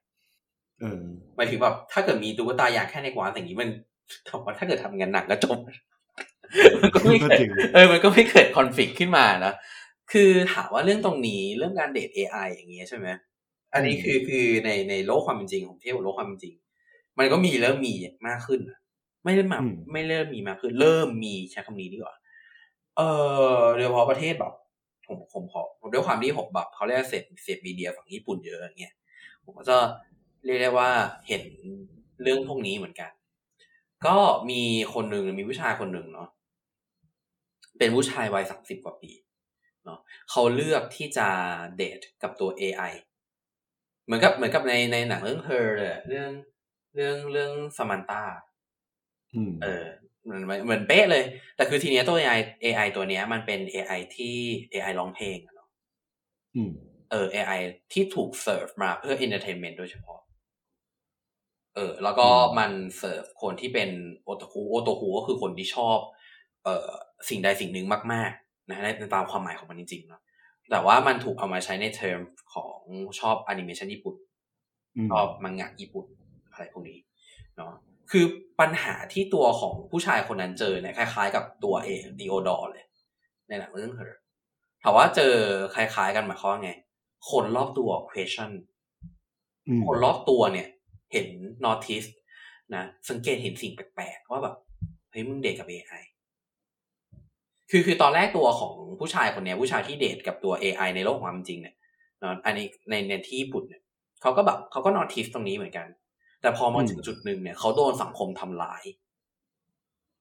[0.81, 1.03] เออ
[1.37, 3.71] หมายถึงแบบถ้าเกิดมีตุ๊กตายางแค่ในกวานอย่างนี้มัน
[4.25, 5.59] แต่ว่าถ้าเกิดทำงานหนักก็จบ
[6.83, 9.55] มันก็ไม่ก็เกิดจริงเออ มันก็ไม่เกิดคอนฟ lict ขึ้นมานะ
[10.13, 13.09] คือถามว่าเรื่องตรงนี้เรื่องการเดท AI อย่างเงี้ยใช่ไหม
[13.75, 16.55] อันนี้คือคือในในโลกความเป็นจริงของเทียบกับโลกความเป็นจริง
[17.19, 17.95] มันก็มีเริ่มมี
[18.29, 18.79] มากขึ้นนะ
[19.25, 22.15] ไม่ได้มาอืมไม่เริ่มมีมากขึ้น เริ่มมีใช้คำนี้ดีกว่า
[22.97, 23.01] เอ
[23.59, 24.53] อโดยเฉพาะประเทศแบบ
[25.11, 28.95] ผมผมขอผมด้วยความที่ผมแบบเขาเรียกว่าเสพเสพมีเดียฝั่งญี่ปุ่นเยอะอย่างเงี้ย
[29.45, 29.79] ผมก็จะ
[30.45, 30.91] เรียกได้ว่า
[31.29, 31.43] เห็น
[32.23, 33.11] เรื่องพวกนี้เหมือนกัน
[34.07, 34.17] ก็
[34.51, 34.63] มี
[34.95, 36.29] คนหนึ่งมีผู้ชายคนหนึ่งเนาะ
[37.79, 39.13] เป็นผู้ชายวัยสามสิบกว่าปี
[39.85, 39.99] เนาะ
[40.31, 41.29] เขาเลือกที่จะ
[41.77, 42.93] เดทกับตัว AI
[44.05, 46.31] เหมือนกับเหมือนกับในในหนังเรื่อง Her เลยอะเรื่อง
[46.95, 48.25] เรื่องเรื่องสมันตา
[49.35, 51.25] อืมเออเห มือนเหมือนเป๊ะเลย
[51.57, 54.37] แต่คือทีเนี้ยตัว AI AI ตัวเนี้ย มันเป็น AI ที่
[54.73, 55.69] AI ร้องเพลงอะเนาะ
[56.55, 56.71] อืม
[57.11, 57.53] เออ AI
[57.93, 60.21] ที่ถูกเสิร์ฟมาเพื่อ entertainment โดยเฉพาะ
[61.75, 63.91] เออ แล้วก็อืมมันเสิร์ฟคนที่เป็น
[64.25, 65.99] โอตาคุโอตาคุก็คือคนที่ชอบ
[66.65, 66.89] เอ่อ
[67.29, 70.23] สิ่งใดสิ่งหนึ่งมาก ๆ นะในในตามความหมายของมันจริงๆเนาะ
[70.71, 72.21] แต่ว่ามันถูกเอามาใช้ในเทอม
[72.55, 72.81] ของ
[73.21, 74.15] ชอบแอนิเมชันญี่ปุ่น
[74.97, 76.07] อืมชอบมังงะญี่ปุ่น
[76.53, 76.99] อะไรพวกนี้
[77.57, 77.73] เนาะ
[78.11, 78.25] คือ
[78.61, 82.85] ปัญหาที่ตัวของผู้ชายคนนั้นเจอเนี่ยคล้ายๆ กับตัวของ Theodore เลย
[83.49, 84.13] ในหนังเรื่อง Her
[84.83, 85.35] ถามว่าเจอ
[85.75, 86.73] คล้ายๆ กันหมายความว่าไง
[87.31, 88.51] คนรอบตัว question
[89.69, 90.69] อืมคนรอบตัวเนี่ย
[91.13, 91.27] เห็น
[91.65, 92.09] notice
[92.75, 94.55] นะสังเกตเห็นสิ่งแปลกๆว่าแบบ
[95.11, 96.03] เฮ้ยมึงเดทกับ AI
[97.71, 101.75] คือคือตอนแรกตัวของผู้ชายคนเนี้ยผู้ชายที่เดทกับตัว AI ในโลกความเป็นจริงเนี่ย
[102.19, 103.83] เนอะอันนี้ในในที่ญี่ปุ่นเนี่ย
[104.23, 105.87] เขาก็แบบเขาก็ notice ตรงนี้เหมือนกัน
[106.41, 108.83] แต่พอมาถึงจุดหนึ่งเนี่ยเขาโดนสังคมทำลาย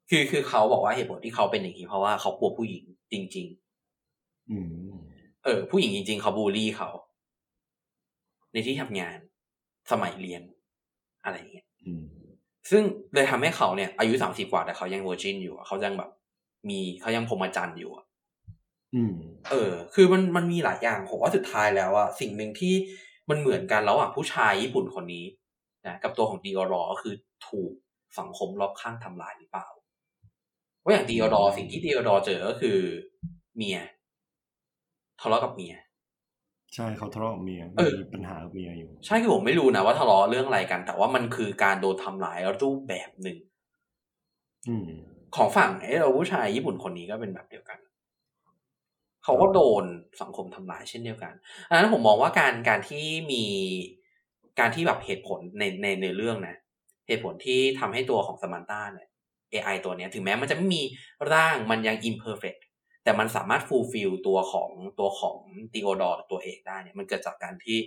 [0.10, 3.48] คือคือเขาบอกว่าเหตุผลที่เขาเป็นอย่างนี้เพราะว่าเขากลัวผู้หญิงจริง
[4.00, 4.94] ๆ อืม
[5.44, 6.90] เออ ผู้หญิงจริง ๆ เขาบูลลี่เขา
[8.54, 9.18] ในที่ทำงาน
[9.92, 10.42] สมัยเรียน
[11.24, 12.04] อะไรอย่างเงี้ยอืม
[12.72, 12.84] ซึ่ง
[13.14, 16.10] เลยทำให้เขาเนี่ย อายุสามสิบกว่าแต่เขายังเวอร์จินอยู่อะเขายังแบบ
[16.70, 18.06] มีเขายังพรหมจรรย์อยู่อะ
[18.96, 19.14] อืม
[19.52, 22.74] เออ คือมันมันมีหลายอย่างผมว่าสุดท้ายแล้วอะสิ่งหนึ่งที่
[23.30, 25.26] มันเหมือนกันแล้วอะผู้ชายญี่ปุ่นคนนี้
[25.90, 27.14] นะกับตัวของดีออรอก็คือ
[27.48, 27.72] ถูก
[28.20, 29.68] สังคมรอบข้างทำลายหรือเปล่า
[30.84, 32.80] ว่าอย่างดีออรอสิ่งที่ดีออรอเจอก็คือ
[33.56, 33.80] เมีย
[35.22, 35.76] ทะเลาะกับเมีย
[36.76, 43.38] ใช่เขาทะเลาะกับเมียเออมีปัญหากับเมียอยู่ ใช่คือผมไม่รู้นะว่าทะเลาะเรื่องอะไรกัน แต่ว่ามันคือการโดนทำลายรูปแบบหนึ่ง
[44.68, 44.88] อืม
[45.36, 47.80] ของฝั่งไอ้เราผู้ชายญี่ปุ่นคนนี้ก็เป็นแบบเดียวกัน
[49.24, 49.84] เขาก็โดน
[50.22, 51.34] สังคมทำลายเช่นเดียวกัน
[51.70, 53.44] อันนั้นผมมองว่าการการที่มี
[54.60, 56.56] การที่แบบเหตุผลในในในเรื่องนะ
[57.08, 59.10] เหตุผลที่ทำให้ตัวของสมันต้าเนี่ย
[59.52, 60.82] AI ตัวเนี้ยถึงแม้มันจะไม่มี
[61.34, 62.62] ร่างมันยัง imperfect
[63.04, 64.70] แต่มันสามารถ fulfill ตัวของ
[65.00, 65.38] ตัวของ
[65.74, 67.80] ดีโอดอตัวเอกได้เนี่ยมันเกิดจากการที่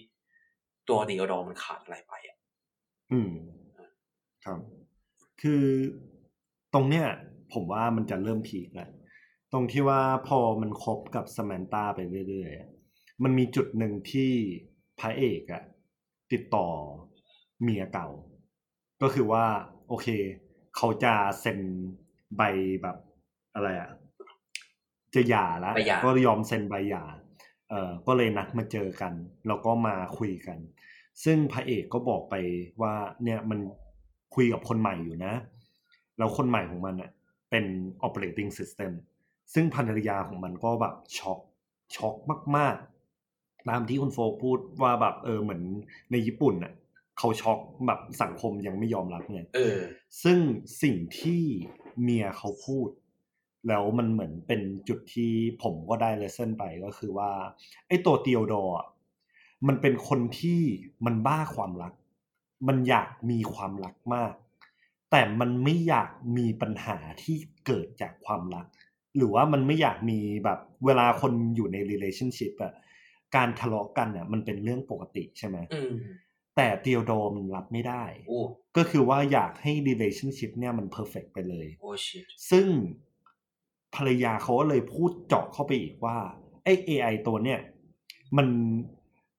[0.89, 2.39] ตัวดีโอดอมันขาดอะไรไปอะ
[3.13, 3.33] อืม
[4.45, 4.59] ครับ
[5.43, 5.65] คือ
[6.75, 7.07] ตรงเนี้ย
[7.53, 8.91] ผมว่ามันจะเริ่มพีคแหละ
[9.53, 12.71] ตรงที่ว่าพอมันคบกับส m มนตาไปเรื่อยๆอะ
[13.23, 14.33] มันมีจุดหนึ่งที่
[15.01, 15.63] พระเอกอะ
[16.33, 16.67] ติดต่อ
[17.63, 18.09] เมียเก่า
[19.03, 19.45] ก็คือว่า
[19.89, 20.07] โอเค
[20.77, 21.59] เขาจะเซ็น
[22.37, 22.43] ใบ
[22.83, 22.97] แบบ
[23.55, 23.91] อะไรอะ
[25.15, 27.05] จะหย่าแล้วใบหย่าก็ยอมเซ็นใบหย่า
[27.71, 29.13] เอ่อก็เลยนัดมาเจอกัน
[29.47, 30.59] แล้วก็มาคุยกัน
[31.25, 32.35] ซึ่งพระเอกก็บอกไป
[32.83, 33.59] ว่าเนี่ยมัน
[34.35, 35.35] คุยกับคนใหม่อยู่นะ
[36.19, 37.11] แล้วคนใหม่ของมันอะ
[37.51, 37.65] เป็น
[38.07, 38.93] operating system
[39.55, 41.39] ซึ่งภรรยาของมันก็แบบช็อก
[41.97, 42.15] ช็อก
[42.57, 42.92] มาก ๆ
[43.69, 45.63] ตามที่คุณโฟกพูดว่าแบบเออเหมือน
[46.11, 46.73] ในญี่ปุ่นอะ
[47.19, 49.79] เขาช็อกแบบสังคมยังไม่ยอมรับไงเออ
[50.23, 50.39] ซึ่ง
[50.83, 51.43] สิ่งที่
[52.03, 52.89] เมียเขาพูด
[53.69, 57.31] แล้วมันเหมือนเป็นจุดที่ผมก็ได้เลเซนไปก็คือว่า
[57.89, 58.87] ไอ้ตัวเตียวดอร์อะ
[59.69, 60.61] มันเป็นคนที่
[61.07, 61.93] มันบ้าความรัก
[62.69, 64.33] มันอยากมีความรักมาก
[65.11, 68.67] แต่มันไม่อยากมีปัญหาที่เกิดจากความรัก
[69.17, 72.73] หรือว่ามันไม่อยากมีแบบเวลาคนอยู่ใน relationship อะ
[73.37, 75.93] การทะเลาะกันอะมันเป็นเรื่องปกติใช่ไหมอืม
[76.57, 78.41] แต่เตียวดอร์มันรับไม่ได้โอ้
[78.77, 82.67] ก็คือว่าอยากให้ relationship เนี่ยมัน perfect ไปเลยโอ้ชิตซึ่ง
[83.95, 86.17] ภรรยาเขาก็เลยพูดเจาะเข้าไปอีกว่า
[86.65, 87.61] ไอ้ AI ตัวเนี่ย
[88.37, 88.47] มัน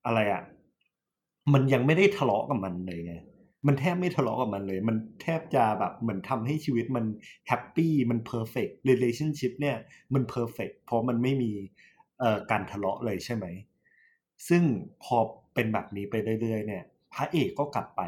[0.06, 0.44] อะไรอะ่ะ
[1.54, 3.16] มันยังไม่ได้ทะเลาะกับมันเลยไง
[3.68, 7.06] มันแทบไม่ทะเลาะกับมันเลย มันแทบจะแบบเหมือนทำให้ชีวิตมัน
[7.48, 9.78] happy มัน perfect relationship เนี่ย
[10.14, 11.52] มัน perfect เพราะมันไม่มี
[12.20, 13.46] เอ่อการทะเลาะเลยใช่ไหม
[14.48, 14.64] ซึ่ง
[15.04, 15.18] พอ
[15.54, 18.02] เป็นแบบนี้ไปเรื่อยๆเนี่ย พระเอกก็กลับไป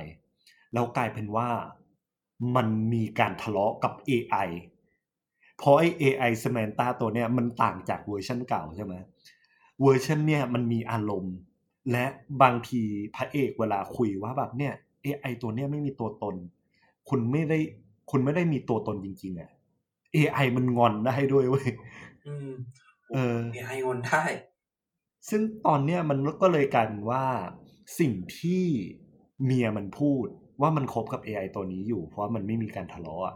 [0.73, 1.49] แล้วกลายเป็นว่า
[2.55, 4.49] มันมีการทะเลาะกับ AI
[5.57, 8.93] เพราะไอ้ AI Samantha ตัวเนี้ยมันต่างจากเวอร์ชันเก่าใช่ไหม
[9.81, 11.35] เวอร์ชันเนี่ยมันมีอารมณ์
[11.91, 12.05] และ
[12.41, 12.81] บางที
[13.15, 14.73] พระเอกเวลาคุยว่าแบบเนี่ย
[15.05, 16.35] AI ตัวเนี้ยไม่มีตัวตน
[17.09, 17.59] คุณไม่ได้
[18.11, 19.51] คุณไม่ได้มีตัวตนจริง ๆอะ
[20.15, 21.67] AI มันงอนได้ด้วยเว้ย
[22.27, 22.51] อืม
[23.13, 24.23] เออเอไองอนได้
[25.29, 27.25] ซึ่งตอนเนี้ยมันก็เลยกลายเป็นว่า
[27.99, 28.65] สิ่งที่
[29.43, 30.25] เมียมันพูด
[30.61, 33.35] ว่ามันคบกับ AI ตัวนี้อยู่ เพราะว่ามันไม่มีการทะเลาะอะ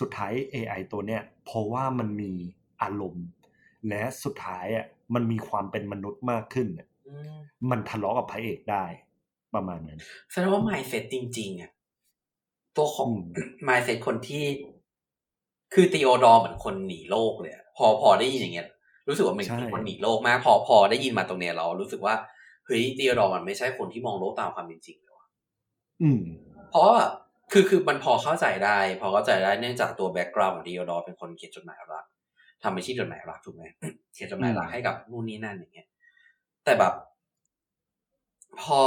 [0.00, 2.32] สุดท้าย AI ตัวเนี้ยเพราะว่ามันมี
[2.82, 3.26] อารมณ์
[3.88, 7.40] และสุดท้ายอะมันมีความเป็นมนุษย์มากขึ้นอะอืม
[7.70, 8.84] มันทะเลาะกับพระเอกได้
[9.54, 11.70] ประมาณนั้นแสดงว่า mindset จริง ๆอะ
[12.76, 13.22] ตัวของอืม
[13.66, 14.44] mindset คนที่
[15.74, 18.68] คือ Theodore เหมือนคนหนีโลกเลยอะพอพอได้ยินอย่างเงี้ย
[19.08, 22.14] รู้สึกว่ามันใช่เป็นคนหนีโลกมากพอพอได้ยินมาตรงเนี้ยเรา รู้สึกว่า
[22.66, 25.26] เฮ้ย Theodore มันไม่ใช่คนที่มองโลกตามความเป็นจริงเลยว่ะ
[26.02, 26.20] อืม
[26.70, 27.12] เพราะว่าแบบ
[27.52, 32.04] คือคือมันพอเข้าใจได้ พอเข้าใจได้เนื่องจากตัว background ของ Theodore เป็นคนเขียนจดหมายรัก
[32.62, 33.64] ทำอาชีพจดหมายรักถูกไหม
[34.14, 35.88] เขียนจดหมายรักให้กับนู่นนี่นั่นอย่างเงี้ย
[36.64, 36.94] แต่แบบ
[38.62, 38.82] พอ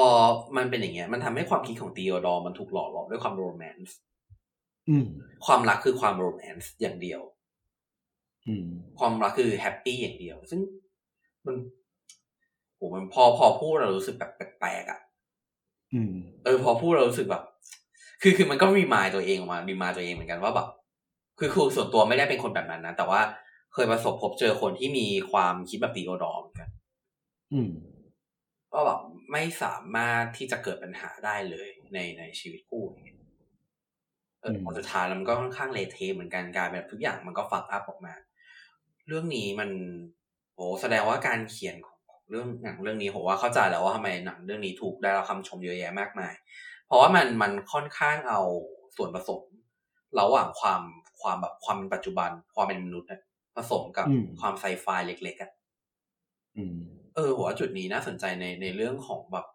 [0.57, 3.95] มันเป็นอย่างเงี้ย มันทำให้ความคิดของ Theodore มันถูกหล่อหลอมด้วยความ romance
[4.89, 5.05] อืม
[5.45, 7.33] ความรักคือความ romance อย่างเดียวอืม
[8.99, 10.59] ความรักคือ happy อย่างเดียว ซึ่ง
[11.45, 11.55] มัน
[12.75, 14.99] โหมันพอพอพูดเรารู้สึกแบบแปลกๆอะ
[15.93, 16.13] อืม
[16.45, 17.43] เออ พอพูดเรารู้สึกแบบ
[18.21, 20.67] คือคือมันก็ remind ตัวเองออกมา remind ตัวเองเหมือนกันว่าแบบ
[21.39, 23.21] คือคือส่วนตัวไม่ได้เป็นคนแบบนั้นนะแต่ว่า
[23.73, 26.69] เคยประสบพบเจอคนที่มีความคิดแบบตีโอดอร์เหมือนกัน
[27.53, 27.71] อืม
[28.71, 28.99] ว่าแบบ
[29.31, 33.19] ไม่สามารถที่จะเกิดปัญหาได้เลยในในชีวิตคู่อย่างเงี้ย
[34.41, 38.13] เอออืมพอสุดท้ายแล้วมันก็ค่อนข้างเละเทะเหมือนกันกลายเป็นแบบทุกอย่างมันก็ฟักอัพออกมา
[39.07, 39.69] เรื่องนี้มัน
[40.55, 46.33] โหแสดงว่าการเขียนของเรื่องหนังเรื่องนี้ผมว่าเข้าใจแล้วว่าทำไมหนังเรื่องนี้ถูกได้รับคำชมเยอะแยะมากมาย
[46.85, 48.41] เพราะว่ามันมันค่อนข้างเอา
[48.95, 49.41] ส่วนผสม
[50.19, 50.81] ระหว่างความ
[51.21, 53.21] ความแบบความเป็นปัจจุบัน ความเป็นมนุษย์อะ
[53.55, 55.51] ผสมกับอืมความไซไฟเล็กๆอะ
[56.55, 56.79] อืม
[57.15, 59.45] เออผมว่าจุดนี้น่าสนใจในในเรื่องของแบบ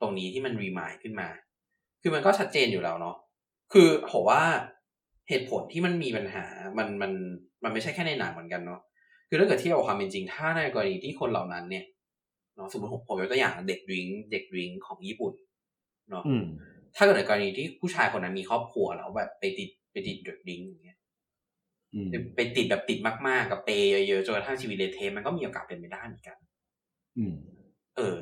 [0.00, 1.28] ตรงนี้ที่มันรีมายขึ้นมา
[2.02, 3.16] คือมันก็ชัดเจนอยู่แล้วเนาะ
[3.72, 4.42] คือผมว่า
[5.28, 6.44] เหตุผลที่มันมีปัญหา
[6.78, 7.12] มันมัน
[7.64, 8.80] มันไม่ใช่แค่ในหนังเหมือนกันเนาะ
[9.28, 11.84] คือถ้าเกิดเที่ยวกับความเป็นจริง ถ้าในกรณีที่คนเหล่านั้นเนี่ย
[12.56, 15.32] เนาะสมมติผมผมยกตัวอย่างเด็ก drink เด็ก drink ของญี่ปุ่น
[16.10, 16.44] เนาะอืม
[16.96, 20.98] ถ้าเกิดในกรณีที่ผู้ชายคนนั้นมีครอบครัวแล้วแบบไปติดไปติดเด็ก drink อย่างเงี้ย
[21.94, 26.36] อืมไปติดแบบติดมากๆกับ pay เยอะๆจนกระทั่งชีวิตเละเทะมันก็มีโอกาสเป็นไปได้เหมือนกัน
[27.18, 27.34] อืม
[27.96, 28.16] เออ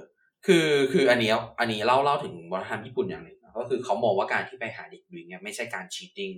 [0.47, 6.31] คือคืออันนี้อันนี้เล่าเล่าถึงวัฒนธรรมญี่ปุ่นอย่างหนึ่งนะก็คือเขามองว่าการที่ไปหาเด็ก drink เนี่ยไม่ใช่การ cheating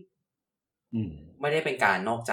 [0.94, 2.32] อืมไม่ได้เป็นการนอกใจ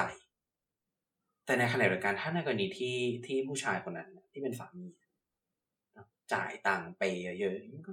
[1.46, 4.88] แต่ในขณะเดียวกันถ้าในกรณีที่ที่ผู้ชายคนนั้น ที่เป็นสามี
[6.34, 7.04] จ่ายตังค์ไป
[7.40, 7.92] เยอะๆมันก็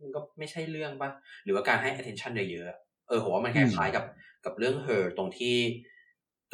[0.00, 1.10] มันก็ไม่ใช่เรื่องปะ
[1.44, 4.04] หรือว่าการให้ attention เยอะๆเออผมว่ามันคล้ายๆกับ
[4.44, 5.56] กับเรื่อง her ตรงที่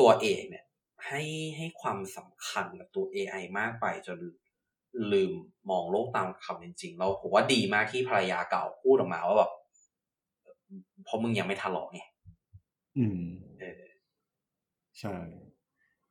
[0.01, 0.64] ตัวเอกเนี่ย
[1.07, 1.22] ให้
[1.57, 4.18] ให้ความสำคัญกับตัว AI มากไปจน
[5.12, 5.33] ลืม
[5.70, 9.53] มองโลกตามความเป็นจริงเราผมว่าดีมากที่ภรรยาเก่าพูดออกมาว่าแบบ
[11.05, 12.01] เพราะมึงยังไม่ทะเลาะไง
[12.98, 13.20] อืม
[13.61, 13.83] เออ
[14.98, 15.14] ใช่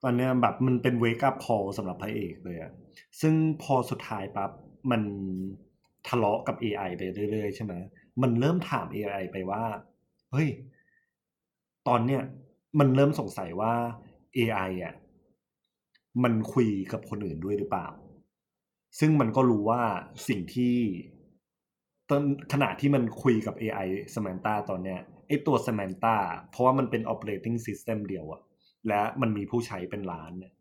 [0.04, 2.72] ตอนเนี้ยแบบมันเป็น wake up call สำหรับพระเอกเลยอะ
[3.22, 3.34] ซึ่ง
[3.64, 4.52] พอสุดท้ายปั๊บ
[4.92, 5.02] มัน
[6.08, 7.74] ทะเลาะกับ AI ไปเรื่อยๆใช่ไหม
[8.22, 9.64] มันเริ่มถาม AI ไปว่า
[10.32, 10.50] เฮ้ย
[11.88, 12.22] ตอนเนี้ย
[12.80, 13.74] มันเริ่มสงสัยว่า
[14.38, 14.96] AI อะ
[16.24, 17.88] มันคุยกับคนอื่นด้วยหรือเปล่า
[19.00, 19.82] ซึ่งมันก็รู้ว่า
[20.28, 20.76] สิ่งที่
[22.10, 26.16] ตอนขณะที่มันคุยกับ AI Samantha ตอนเนี้ยไอตัว Samantha
[26.50, 28.42] เพราะว่ามันเป็น operating system เดียวอะ
[28.88, 30.54] และมันมีผู้ใช้เป็นล้านเนี่ย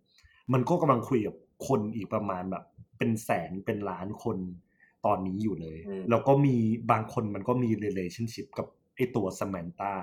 [0.53, 1.37] มันก็กำลังคุยกับ
[1.69, 2.65] คนอีกประมาณแบบ
[2.99, 4.39] เป็นแสนเป็นล้านคน
[5.07, 6.57] ตอนนี้อยู่เลยอืมแล้วก็มี
[6.91, 9.95] บางคนมันก็มี relationship กับไอตัว Samantha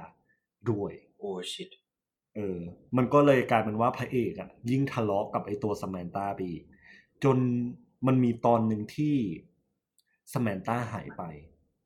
[0.71, 1.69] ด้วย โอ้ชิต
[2.35, 2.59] เออ
[2.97, 6.63] มันก็เลยกลายเป็นว่าพระเอกอะยิ่งทะเลาะกับไอตัวสแมนตาไปอีก
[7.23, 7.37] จน
[8.07, 9.15] มันมีตอนหนึ่งที่
[10.33, 11.23] สแมนตาหายไป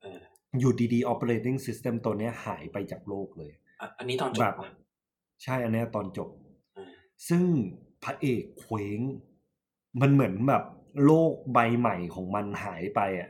[0.02, 0.20] เออ
[0.60, 4.70] อยู่ดีๆ operating system ตัวเนี้ยหายไปจากโลกเลยอะอันนี้ตอนจแบบบปะ
[5.44, 6.30] ใช่อันเนี้ยตอนจบ
[6.78, 6.88] อ่า
[7.30, 7.44] ซึ่ง
[8.04, 9.00] พระเอกเคว้ง
[10.02, 10.64] มันเหมือนแบบ
[11.06, 13.30] โลกใบใหม่ของมันหายไปอะ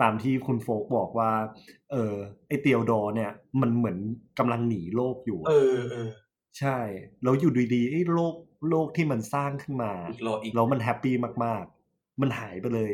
[0.00, 1.30] ตามที่คุณโฟกบอกว่า
[1.90, 2.14] เออ
[2.48, 3.98] ไอเตียวดอร์เนี่ย มันเหมือน
[4.38, 6.08] กำลังหนีโลกอยู่อะเออเออ
[6.58, 6.78] ใช่
[7.22, 8.34] แล้วอยู่ดีๆไอ้โลก
[8.70, 12.92] โลกที่มันสร้างขึ้นมาอีกโลอีกแล้วมันแฮปปี้มากๆ มันหายไปเลย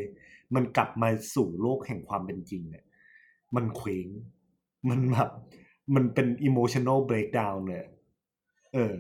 [0.55, 2.85] มันกลับมาสู่โลกแห่งความเป็นจริงเนี่ย
[3.57, 4.07] มันเคว้ง
[4.89, 5.31] มันแบบ
[5.95, 7.85] มันเป็น emotional breakdown เลย
[8.75, 8.95] เออ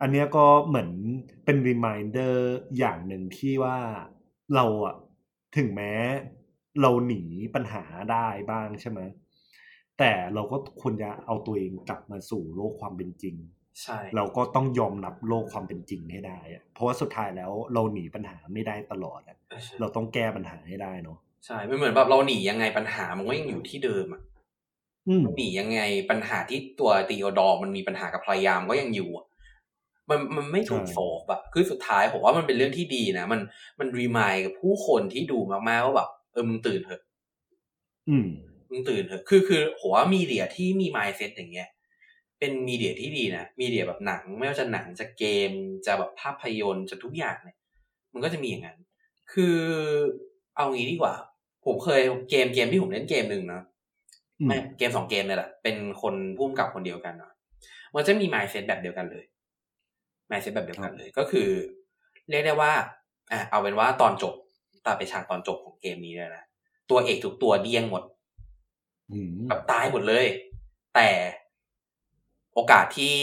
[0.00, 0.90] อันเนี้ยก็เหมือน
[1.44, 2.34] เป็น reminder
[2.78, 3.78] อย่างหนึ่งที่ว่า
[4.54, 4.96] เราอะ
[5.56, 5.92] ถึงแม้
[6.80, 7.22] เราหนี
[7.54, 9.00] ปัญหาได้บ้างใช่ไหม
[9.98, 13.36] แต่เราก็ควรจะเอาตัวเองกลับมาสู่โลกความเป็นจริง
[13.82, 24.29] ใช่ เราก็ต้องยอมรับโลกความเป็นจริงให้ได้อะเพราะว่าสุดท้ายแล้วเราหนีปัญหาไม่ได้ตลอดอะเออใช่เราต้องแก้ปัญหาให้ได้เนาะใช่ไม่เหมือนแบบเราหนียังไงปัญหามันก็ยังอยู่ที่เดิมอะอืม
[25.36, 29.26] หนียังไงปัญหาที่ตัวตีโอดอร์มันมีปัญหากับภรรยามนก็ยังอยู่อะ
[30.10, 33.40] มันมันไม่ถูกใช่โฟกอะคือสุดท้ายผมว่ามันเป็นเรื่องที่ดีนะมัน
[33.80, 37.02] มันรีมายกับผู้คนที่ดูมากๆว่าแบบเออมึงตื่นเถอะ
[38.08, 38.26] อืม
[38.70, 41.68] มึงตื่นเถอะคือคือผมว่ามีเดียที่มีมายเซ็ตอย่างเงี้ย
[42.38, 45.50] เป็นมีเดียที่ดีนะมีเดียแบบหนัง ไม่ว่าจะหนังจะเกม
[45.86, 47.56] จะแบบภาพยนตร์จะทุกอย่างเนี่ย
[48.12, 48.78] มันก็จะมีอย่างนั้น
[49.32, 49.58] คือ
[50.56, 51.14] เอางี้ดีกว่า
[51.64, 53.69] ผมเคยเกมเกมที่ผมเล่นเกมหนึ่งนะอืม
[54.46, 57.32] ไม่เกมสองเกมเลยแหละเป็นคนพุ่มกับคนเดียวกันเนาะ
[57.94, 59.24] มันจะมีมายเซ็ตแบบเดียวกันเลย
[60.30, 61.48] มายเซ็ตแบบเดียวกันเลย ก็คือ
[62.30, 62.72] เรียกได้ว่า
[63.32, 64.34] อะเอาเป็นว่าตอนจบ
[64.86, 66.44] ตาไปฉากตอนจบของเกมนี้เลยนะ
[66.90, 68.02] ตัวเอกทุกตัวเดี้ยงหมด
[69.12, 70.26] อืมแบบตายหมดเลย
[70.94, 71.10] แต่
[72.54, 73.16] โอกาสที่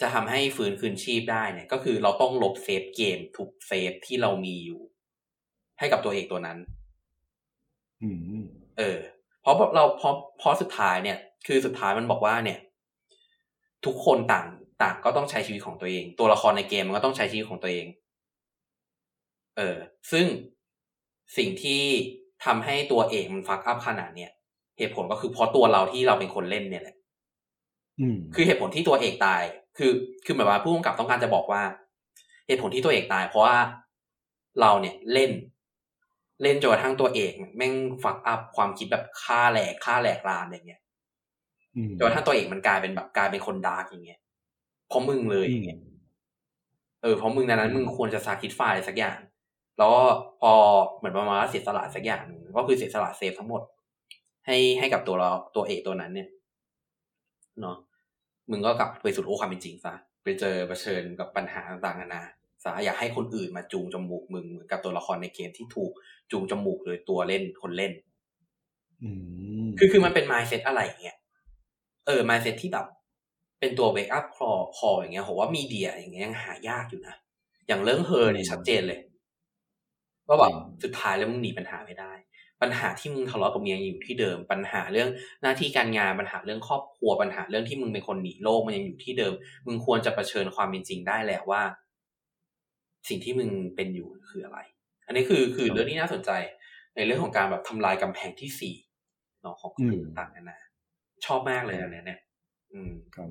[0.00, 4.80] จะทำให้ฟื้นคืนชีพได้เนี่ย ก็คือเราต้องลบ save game ทุก save ที่เรามีอยู่
[5.78, 6.58] ให้กับตัวเอกตัวนั้น
[8.02, 8.10] อื
[8.42, 8.44] ม
[8.78, 8.98] เออ
[9.44, 12.58] เพราะเราเพราะเพราะสุดท้ายเนี่ย คือสุดท้ายมันบอกว่าเนี่ย
[13.84, 14.46] ทุกคนต่าง
[14.82, 17.86] ต่างก็ต้องใช้ชีวิตของตัวเอง ตัวละครในเกมมันก็ต้องใช้ชีวิตของตัวเอง
[19.56, 19.76] เออ
[20.12, 20.26] ซึ่ง
[21.36, 21.82] สิ่งที่
[22.44, 24.30] ทำให้ตัวเอกมันฟักอัพขนาดเนี่ย
[24.78, 26.96] เหตุผลก็คือเพราะตัวเราที่เราเป็นคนเล่นเนี่ยแหละ
[28.00, 29.42] อืมคือเหตุผลที่ตัวเอกตาย
[29.78, 29.92] คือ
[30.24, 31.62] คือหมายว่าผู้กำกับต้องการจะบอกว่า
[32.46, 33.56] เหตุผลที่ตัวเอกตาย เพราะว่า
[34.60, 35.30] เราเนี่ยเล่น
[36.42, 40.80] เล่นจนกระทั่งตัวเอกแม่งฟักอัพความคิดแบบฆ่าแหลกฆ่าแหลกลานอย่างเงี้ย
[41.76, 44.20] อืมจนกระทั่งตัวเอกมันกลายเป็นแบบกลายเป็นคนดาร์กอย่างเงี้ย
[44.88, 45.80] เพราะมึงเลยอย่างเงี้ย
[47.02, 49.18] เออเพราะมึงดังนั้นมึงควรจะซาคิดไฟอะไรสักอย่าง
[49.78, 50.02] แล้วก็
[50.40, 50.52] พอ
[50.96, 53.62] เหมือนประมาณว่าเสียสละสักอย่างหนึ่งก็คือเสียสละเซฟทั้งหมด
[54.46, 56.28] ให้ให้กับตัวเราตัวเอกตัวนั้นเนี่ย
[57.60, 57.76] เนาะ
[58.50, 59.94] มึงก็กลับไปสู่โลกความเป็นจริงซะ
[60.24, 62.22] ไปเจอเผชิญกับปัญหาต่างๆนานา
[62.64, 65.92] ซะอย่าให้คนอื่นมาจูงจมูกมึงเหมือนกับตัวละครในเกมที่ถูก
[66.30, 67.92] จูงจมูกโดยตัวเล่นคนเล่น
[69.02, 69.10] อื
[69.64, 71.16] มคือคือมันเป็น mindset อะไรอย่างเงี้ย
[72.06, 72.86] เออ mindset ที่แบบ
[73.60, 77.14] เป็นตัว wake up call call อย่างเงี้ยผมว่ามีเดียอย่างเงี้ยยังหายากอยู่นะ
[77.66, 79.00] อย่างเรื่องเฮอเนี่ยชัดเจนเลย
[80.28, 82.12] ว่าแบบสุดท้ายแล้วมึงหนีปัญหาไม่ได้
[82.62, 85.08] ปัญหาที่มึงทะเลาะกับเมียยังอยู่ที่เดิม ปัญหาเรื่อง
[85.42, 89.32] หน้าที่การงานปัญหาเรื่องครอบครัวปัญหาเรื่องที่มึงเป็นคนหนีโลกมันยังอยู่ที่เดิม
[89.66, 91.62] มึงควรจะเผชิญความเป็นจริงได้แล้วว่า
[93.08, 94.58] สิ่งที่มึงเป็นอยู่คืออะไร
[95.06, 96.30] อันนี้คือคือเรื่องที่น่าสนใจ
[96.96, 98.74] ในเรื่องของการแบบทำลายกำแพงที่สี่
[99.42, 100.58] เนาะของคนอื่นต่างๆนานา
[101.26, 102.20] ชอบมากเลยอันเนี้ยเนี่ย
[102.72, 103.30] อืมครับ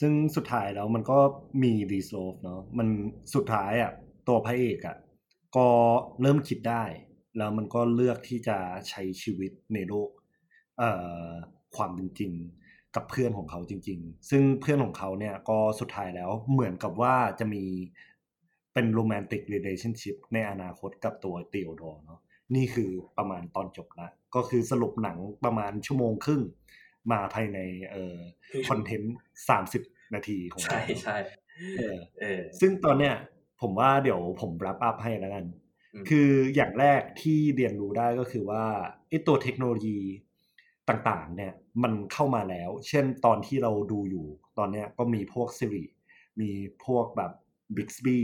[0.00, 1.18] ซึ่งสุดท้ายแล้วมันก็
[1.62, 2.88] มีรีโซฟเนาะมัน
[3.34, 3.92] สุดท้ายอะ
[4.28, 4.96] ตัวพระเอกอะ
[5.56, 5.68] ก็
[6.22, 6.84] เริ่มคิดได้
[7.38, 10.10] แล้วมันก็เลือกที่จะใช้ชีวิตในโลก
[10.78, 10.90] เอ่
[11.24, 11.28] อ
[11.76, 12.32] ความเป็นจริง
[12.94, 17.64] กับเพื่อนของเขาจริง ๆ ซึ่งเพื่อนของเขาเนี่ยก็สุดท้ายแล้วเหมือนกับว่าจะมี
[18.74, 22.20] เป็นโรแมนติก r e l a t i o n s h i p ในอนาคตกับตัวเตียวดอร์เนาะ
[22.54, 26.42] นี่คือประมาณตอนจบละก็คือสรุปหนังประมาณชั่วโมงครึ่ง
[27.12, 27.58] มาภายใน
[27.90, 28.18] เอ่อ
[28.68, 29.16] คอนเทนต์
[29.48, 29.82] สามสิบ
[30.14, 31.16] นาทีของเราใช่ใช่
[31.78, 33.14] เออเออซึ่งตอนเนี้ย
[33.60, 35.46] ผมว่าเดี๋ยวผมรับอัพให้แล้วกัน
[35.94, 38.64] อืมคืออย่างแรกที่เรียนรู้ได้ก็คือว่า
[39.08, 39.98] ไอ้ตัวเทคโนโลยี
[40.88, 44.26] ต่างๆ เนี่ยมันเข้ามาแล้ว เช่นตอนที่เราดูอยู่
[44.58, 45.84] ตอนเนี้ยก็มีพวก Siri
[46.40, 46.50] มี
[46.86, 47.32] พวกแบบ
[47.76, 48.20] Bixby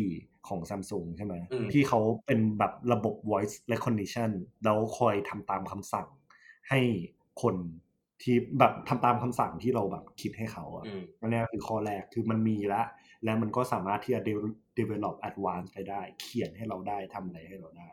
[0.49, 4.31] ของ Samsung ใช่ไหมอืมที่เขาเป็นแบบระบบ voice recognition
[4.65, 6.09] แล้วคอยทำตามคำสั่ง
[6.69, 6.81] ให้
[7.43, 7.57] คน
[8.23, 12.87] ที่แบบทำตามคำสั่งที่เราแบบคิดให้เขาอะอืมอันเนี้ยคือข้อแรกคือมันมีแล้ว
[13.25, 17.89] แล้วมันก็สามารถที่จะ de- develop advance ไปได้ เขียนให้เราได้ทำอะไรให้เราได้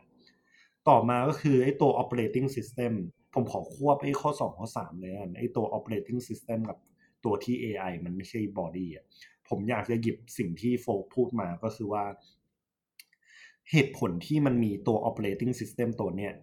[0.89, 2.93] ต่อมาก็คือไอ้ตัว operating system
[3.33, 6.77] ผมขอควบไอ้ข้อ 2 ข้อ 3 เลยกันไอ้ตัว operating system กับ
[7.25, 9.05] ตัวที่ AI มันไม่ใช่ body อะ
[9.49, 12.03] ผมอยากจะหยิบสิ่งที่โฟกพูดมาก็คือว่า
[13.71, 16.33] เหตุผลที่มันมีตัว operating system ตัวเนี้ย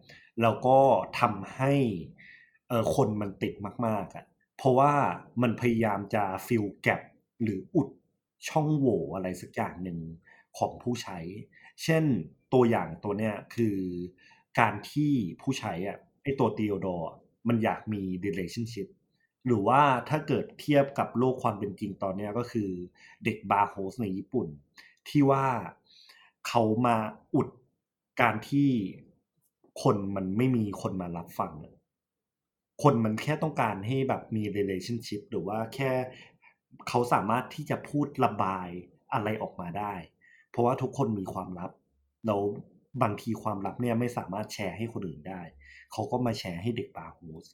[0.42, 0.78] แล้วก็
[1.20, 1.72] ทำให้
[2.68, 3.54] เออคนมันติด
[3.86, 4.24] มากๆอะ
[4.56, 4.92] เพราะว่า
[5.42, 7.00] มันพยายามจะ fill gap
[7.42, 7.88] หรืออุด
[8.48, 9.98] ช่องโหว่อะไรสักอย่างหนึ่ง
[10.58, 11.18] ของผู้ใช้
[11.82, 12.04] เช่น
[12.52, 13.76] ตัวอย่างตัวเนี้ยคือ
[14.58, 17.12] การที่ผู้ใช้อะไอตัว Theodore อ
[17.48, 18.88] มันอยากมี relationship
[19.46, 22.70] หรือว่าถ้าเกิดเทียบกับโลกความเป็นจริงตอนนี้ก็คือ
[23.24, 24.48] เด็กบาร์โฮสในญี่ปุ่น
[25.08, 25.46] ที่ว่า
[26.48, 26.96] เขามา
[27.34, 27.48] อุด
[28.20, 28.70] การที่
[29.82, 31.52] คนมันไม่มีคนมารับฟัง
[32.82, 35.92] คนมันแค่ต้องการให้แบบมี relationship หรือว่าแค่
[36.88, 38.68] เขาสามารถที่จะพูดระบาย
[39.12, 39.94] อะไรออกมาได้
[40.50, 41.70] เพราะว่าทุกคนมีความลับ
[42.26, 42.40] แล้ว
[43.02, 45.42] บางทีความลับเนี่ยไม่สามารถแชร์ให้คนอื่นได้
[45.92, 47.44] เขาก็มาแชร์ให้เด็กบาร์โฮส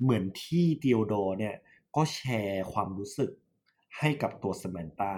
[0.00, 1.56] เหมือนที่ธีโอดอร์เนี่ย
[1.96, 3.30] ก็แชร์ความรู้สึก
[3.98, 5.14] ให้กับตัวส m มนตา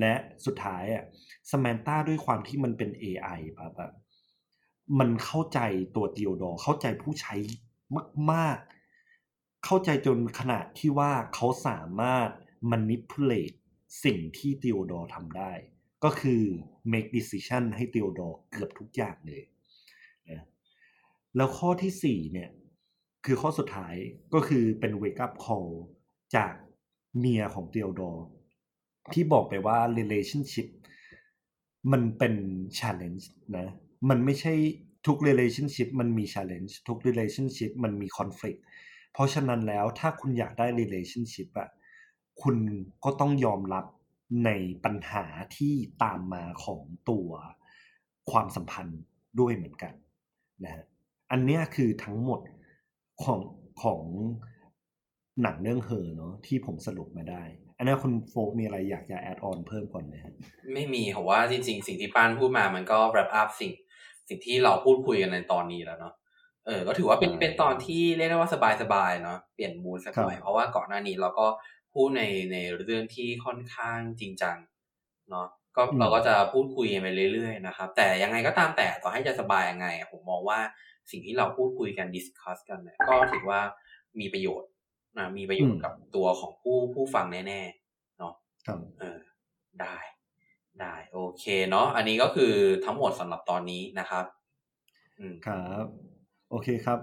[0.00, 0.14] และ
[0.46, 1.04] สุดท้ายอะ
[1.50, 3.92] ส m มนต้าด้วยความที่มันเป็น AI แบบแบบ
[4.98, 5.60] มันเข้าใจ
[5.96, 7.34] ตัวธีโอดอร์เข้าใจผู้ใช้
[8.32, 8.58] มาก
[9.12, 12.28] ๆ เข้าใจจนขนาดที่ว่าเขาสามารถ
[12.72, 13.56] manipulate
[14.04, 15.52] สิ่งที่ธีโอดอร์ทำได้
[16.04, 16.42] ก็คือ
[16.92, 19.42] make decision ให้ติโอดอร์เกือบทุกอย่างเลย
[20.30, 20.46] นะ
[21.36, 22.50] แล้วข้อที่สี่เนี่ย
[23.26, 23.94] คือข้อสุดท้าย
[24.34, 25.70] ก็คือเป็น wake up call
[26.36, 26.52] จาก
[27.18, 28.24] เมียของติโอดอร์
[29.12, 30.68] ที่บอกไปว่า relationship
[31.92, 32.34] มันเป็น
[32.78, 33.24] challenge
[33.56, 33.68] นะ
[34.08, 34.54] มันไม่ใช่
[35.06, 38.60] ทุก relationship มันมี challenge ทุก relationship มันมี conflict
[39.12, 41.68] เพราะฉะนั้นแล้วถ้าคุณอยากได้ relationship อะ
[42.42, 42.56] คุณ
[43.04, 43.84] ก็ต้องยอมรับ
[44.44, 44.50] ใน
[44.84, 45.24] ปัญหา
[45.56, 47.28] ที่ตามมาของตัว
[48.30, 49.00] ความสัมพันธ์
[49.40, 49.94] ด้วยเหมือนกัน
[50.64, 50.84] นะฮะ
[51.30, 52.40] อันนี้คือทั้งหมด
[53.24, 53.40] ของ
[53.82, 54.02] ของ
[55.42, 57.42] หนังเรื่องเฮอเนาะที่ผมสรุปมาได้
[57.76, 60.32] อันนี้คุณโฟกมีอะไรอยากจะแอดออนเพิ่มก่อนไหมฮะ
[60.74, 63.72] ไม่มีผมว่าจริงๆ สิ่งที่ป้านพูดมามันก็ wrap up สิ่ง
[64.28, 66.14] สิ่งที่เราพูดคุยกันในตอนนี้แล้วเนาะ
[66.66, 68.50] เออก็ถือว่าเป็นเป็นตอนที่เรียกได้ว่า
[68.82, 71.46] สบายๆเนาะเปลี่ยนมูดสักหน่อยเพราะว่าก่อนหน้านี้เราก็
[71.94, 74.56] พูดในในเรื่องที่ค่อนข้างจริงจัง
[75.30, 80.58] เนาะก็เราก็จะพูดคุยไปเรื่อยๆนะครับ แต่ยังไงก็ตามแต่ต่อให้จะสบายยังไง ผมมองว่า
[81.10, 83.60] สิ่งที่เราพูดคุยกันดิสคัสกันเนี่ยก็ถือว่า
[84.20, 84.68] มีประโยชน์
[85.18, 88.32] นะมีประโยชน์กับตัวของผู้ผู้ฟังแน่ๆเนาะ
[88.66, 89.18] ครับเออ
[89.80, 89.96] ได้
[90.80, 92.52] ได้ โอเคเนาะอันนี้ก็คือ
[92.84, 94.24] ทั้งหมดสำหรับตอนนี้นะครับ
[95.18, 95.84] อืมครับ
[96.50, 96.98] โอเคครับ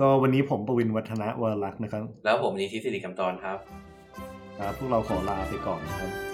[0.00, 3.58] ก็วันนี้ผมประวินวัฒนะวรลักษณ์นะครับ แล้วผมนิติสิริกำจรครับ
[4.58, 6.31] ครับพวกเราขอลาไปก่อนนะครับครับ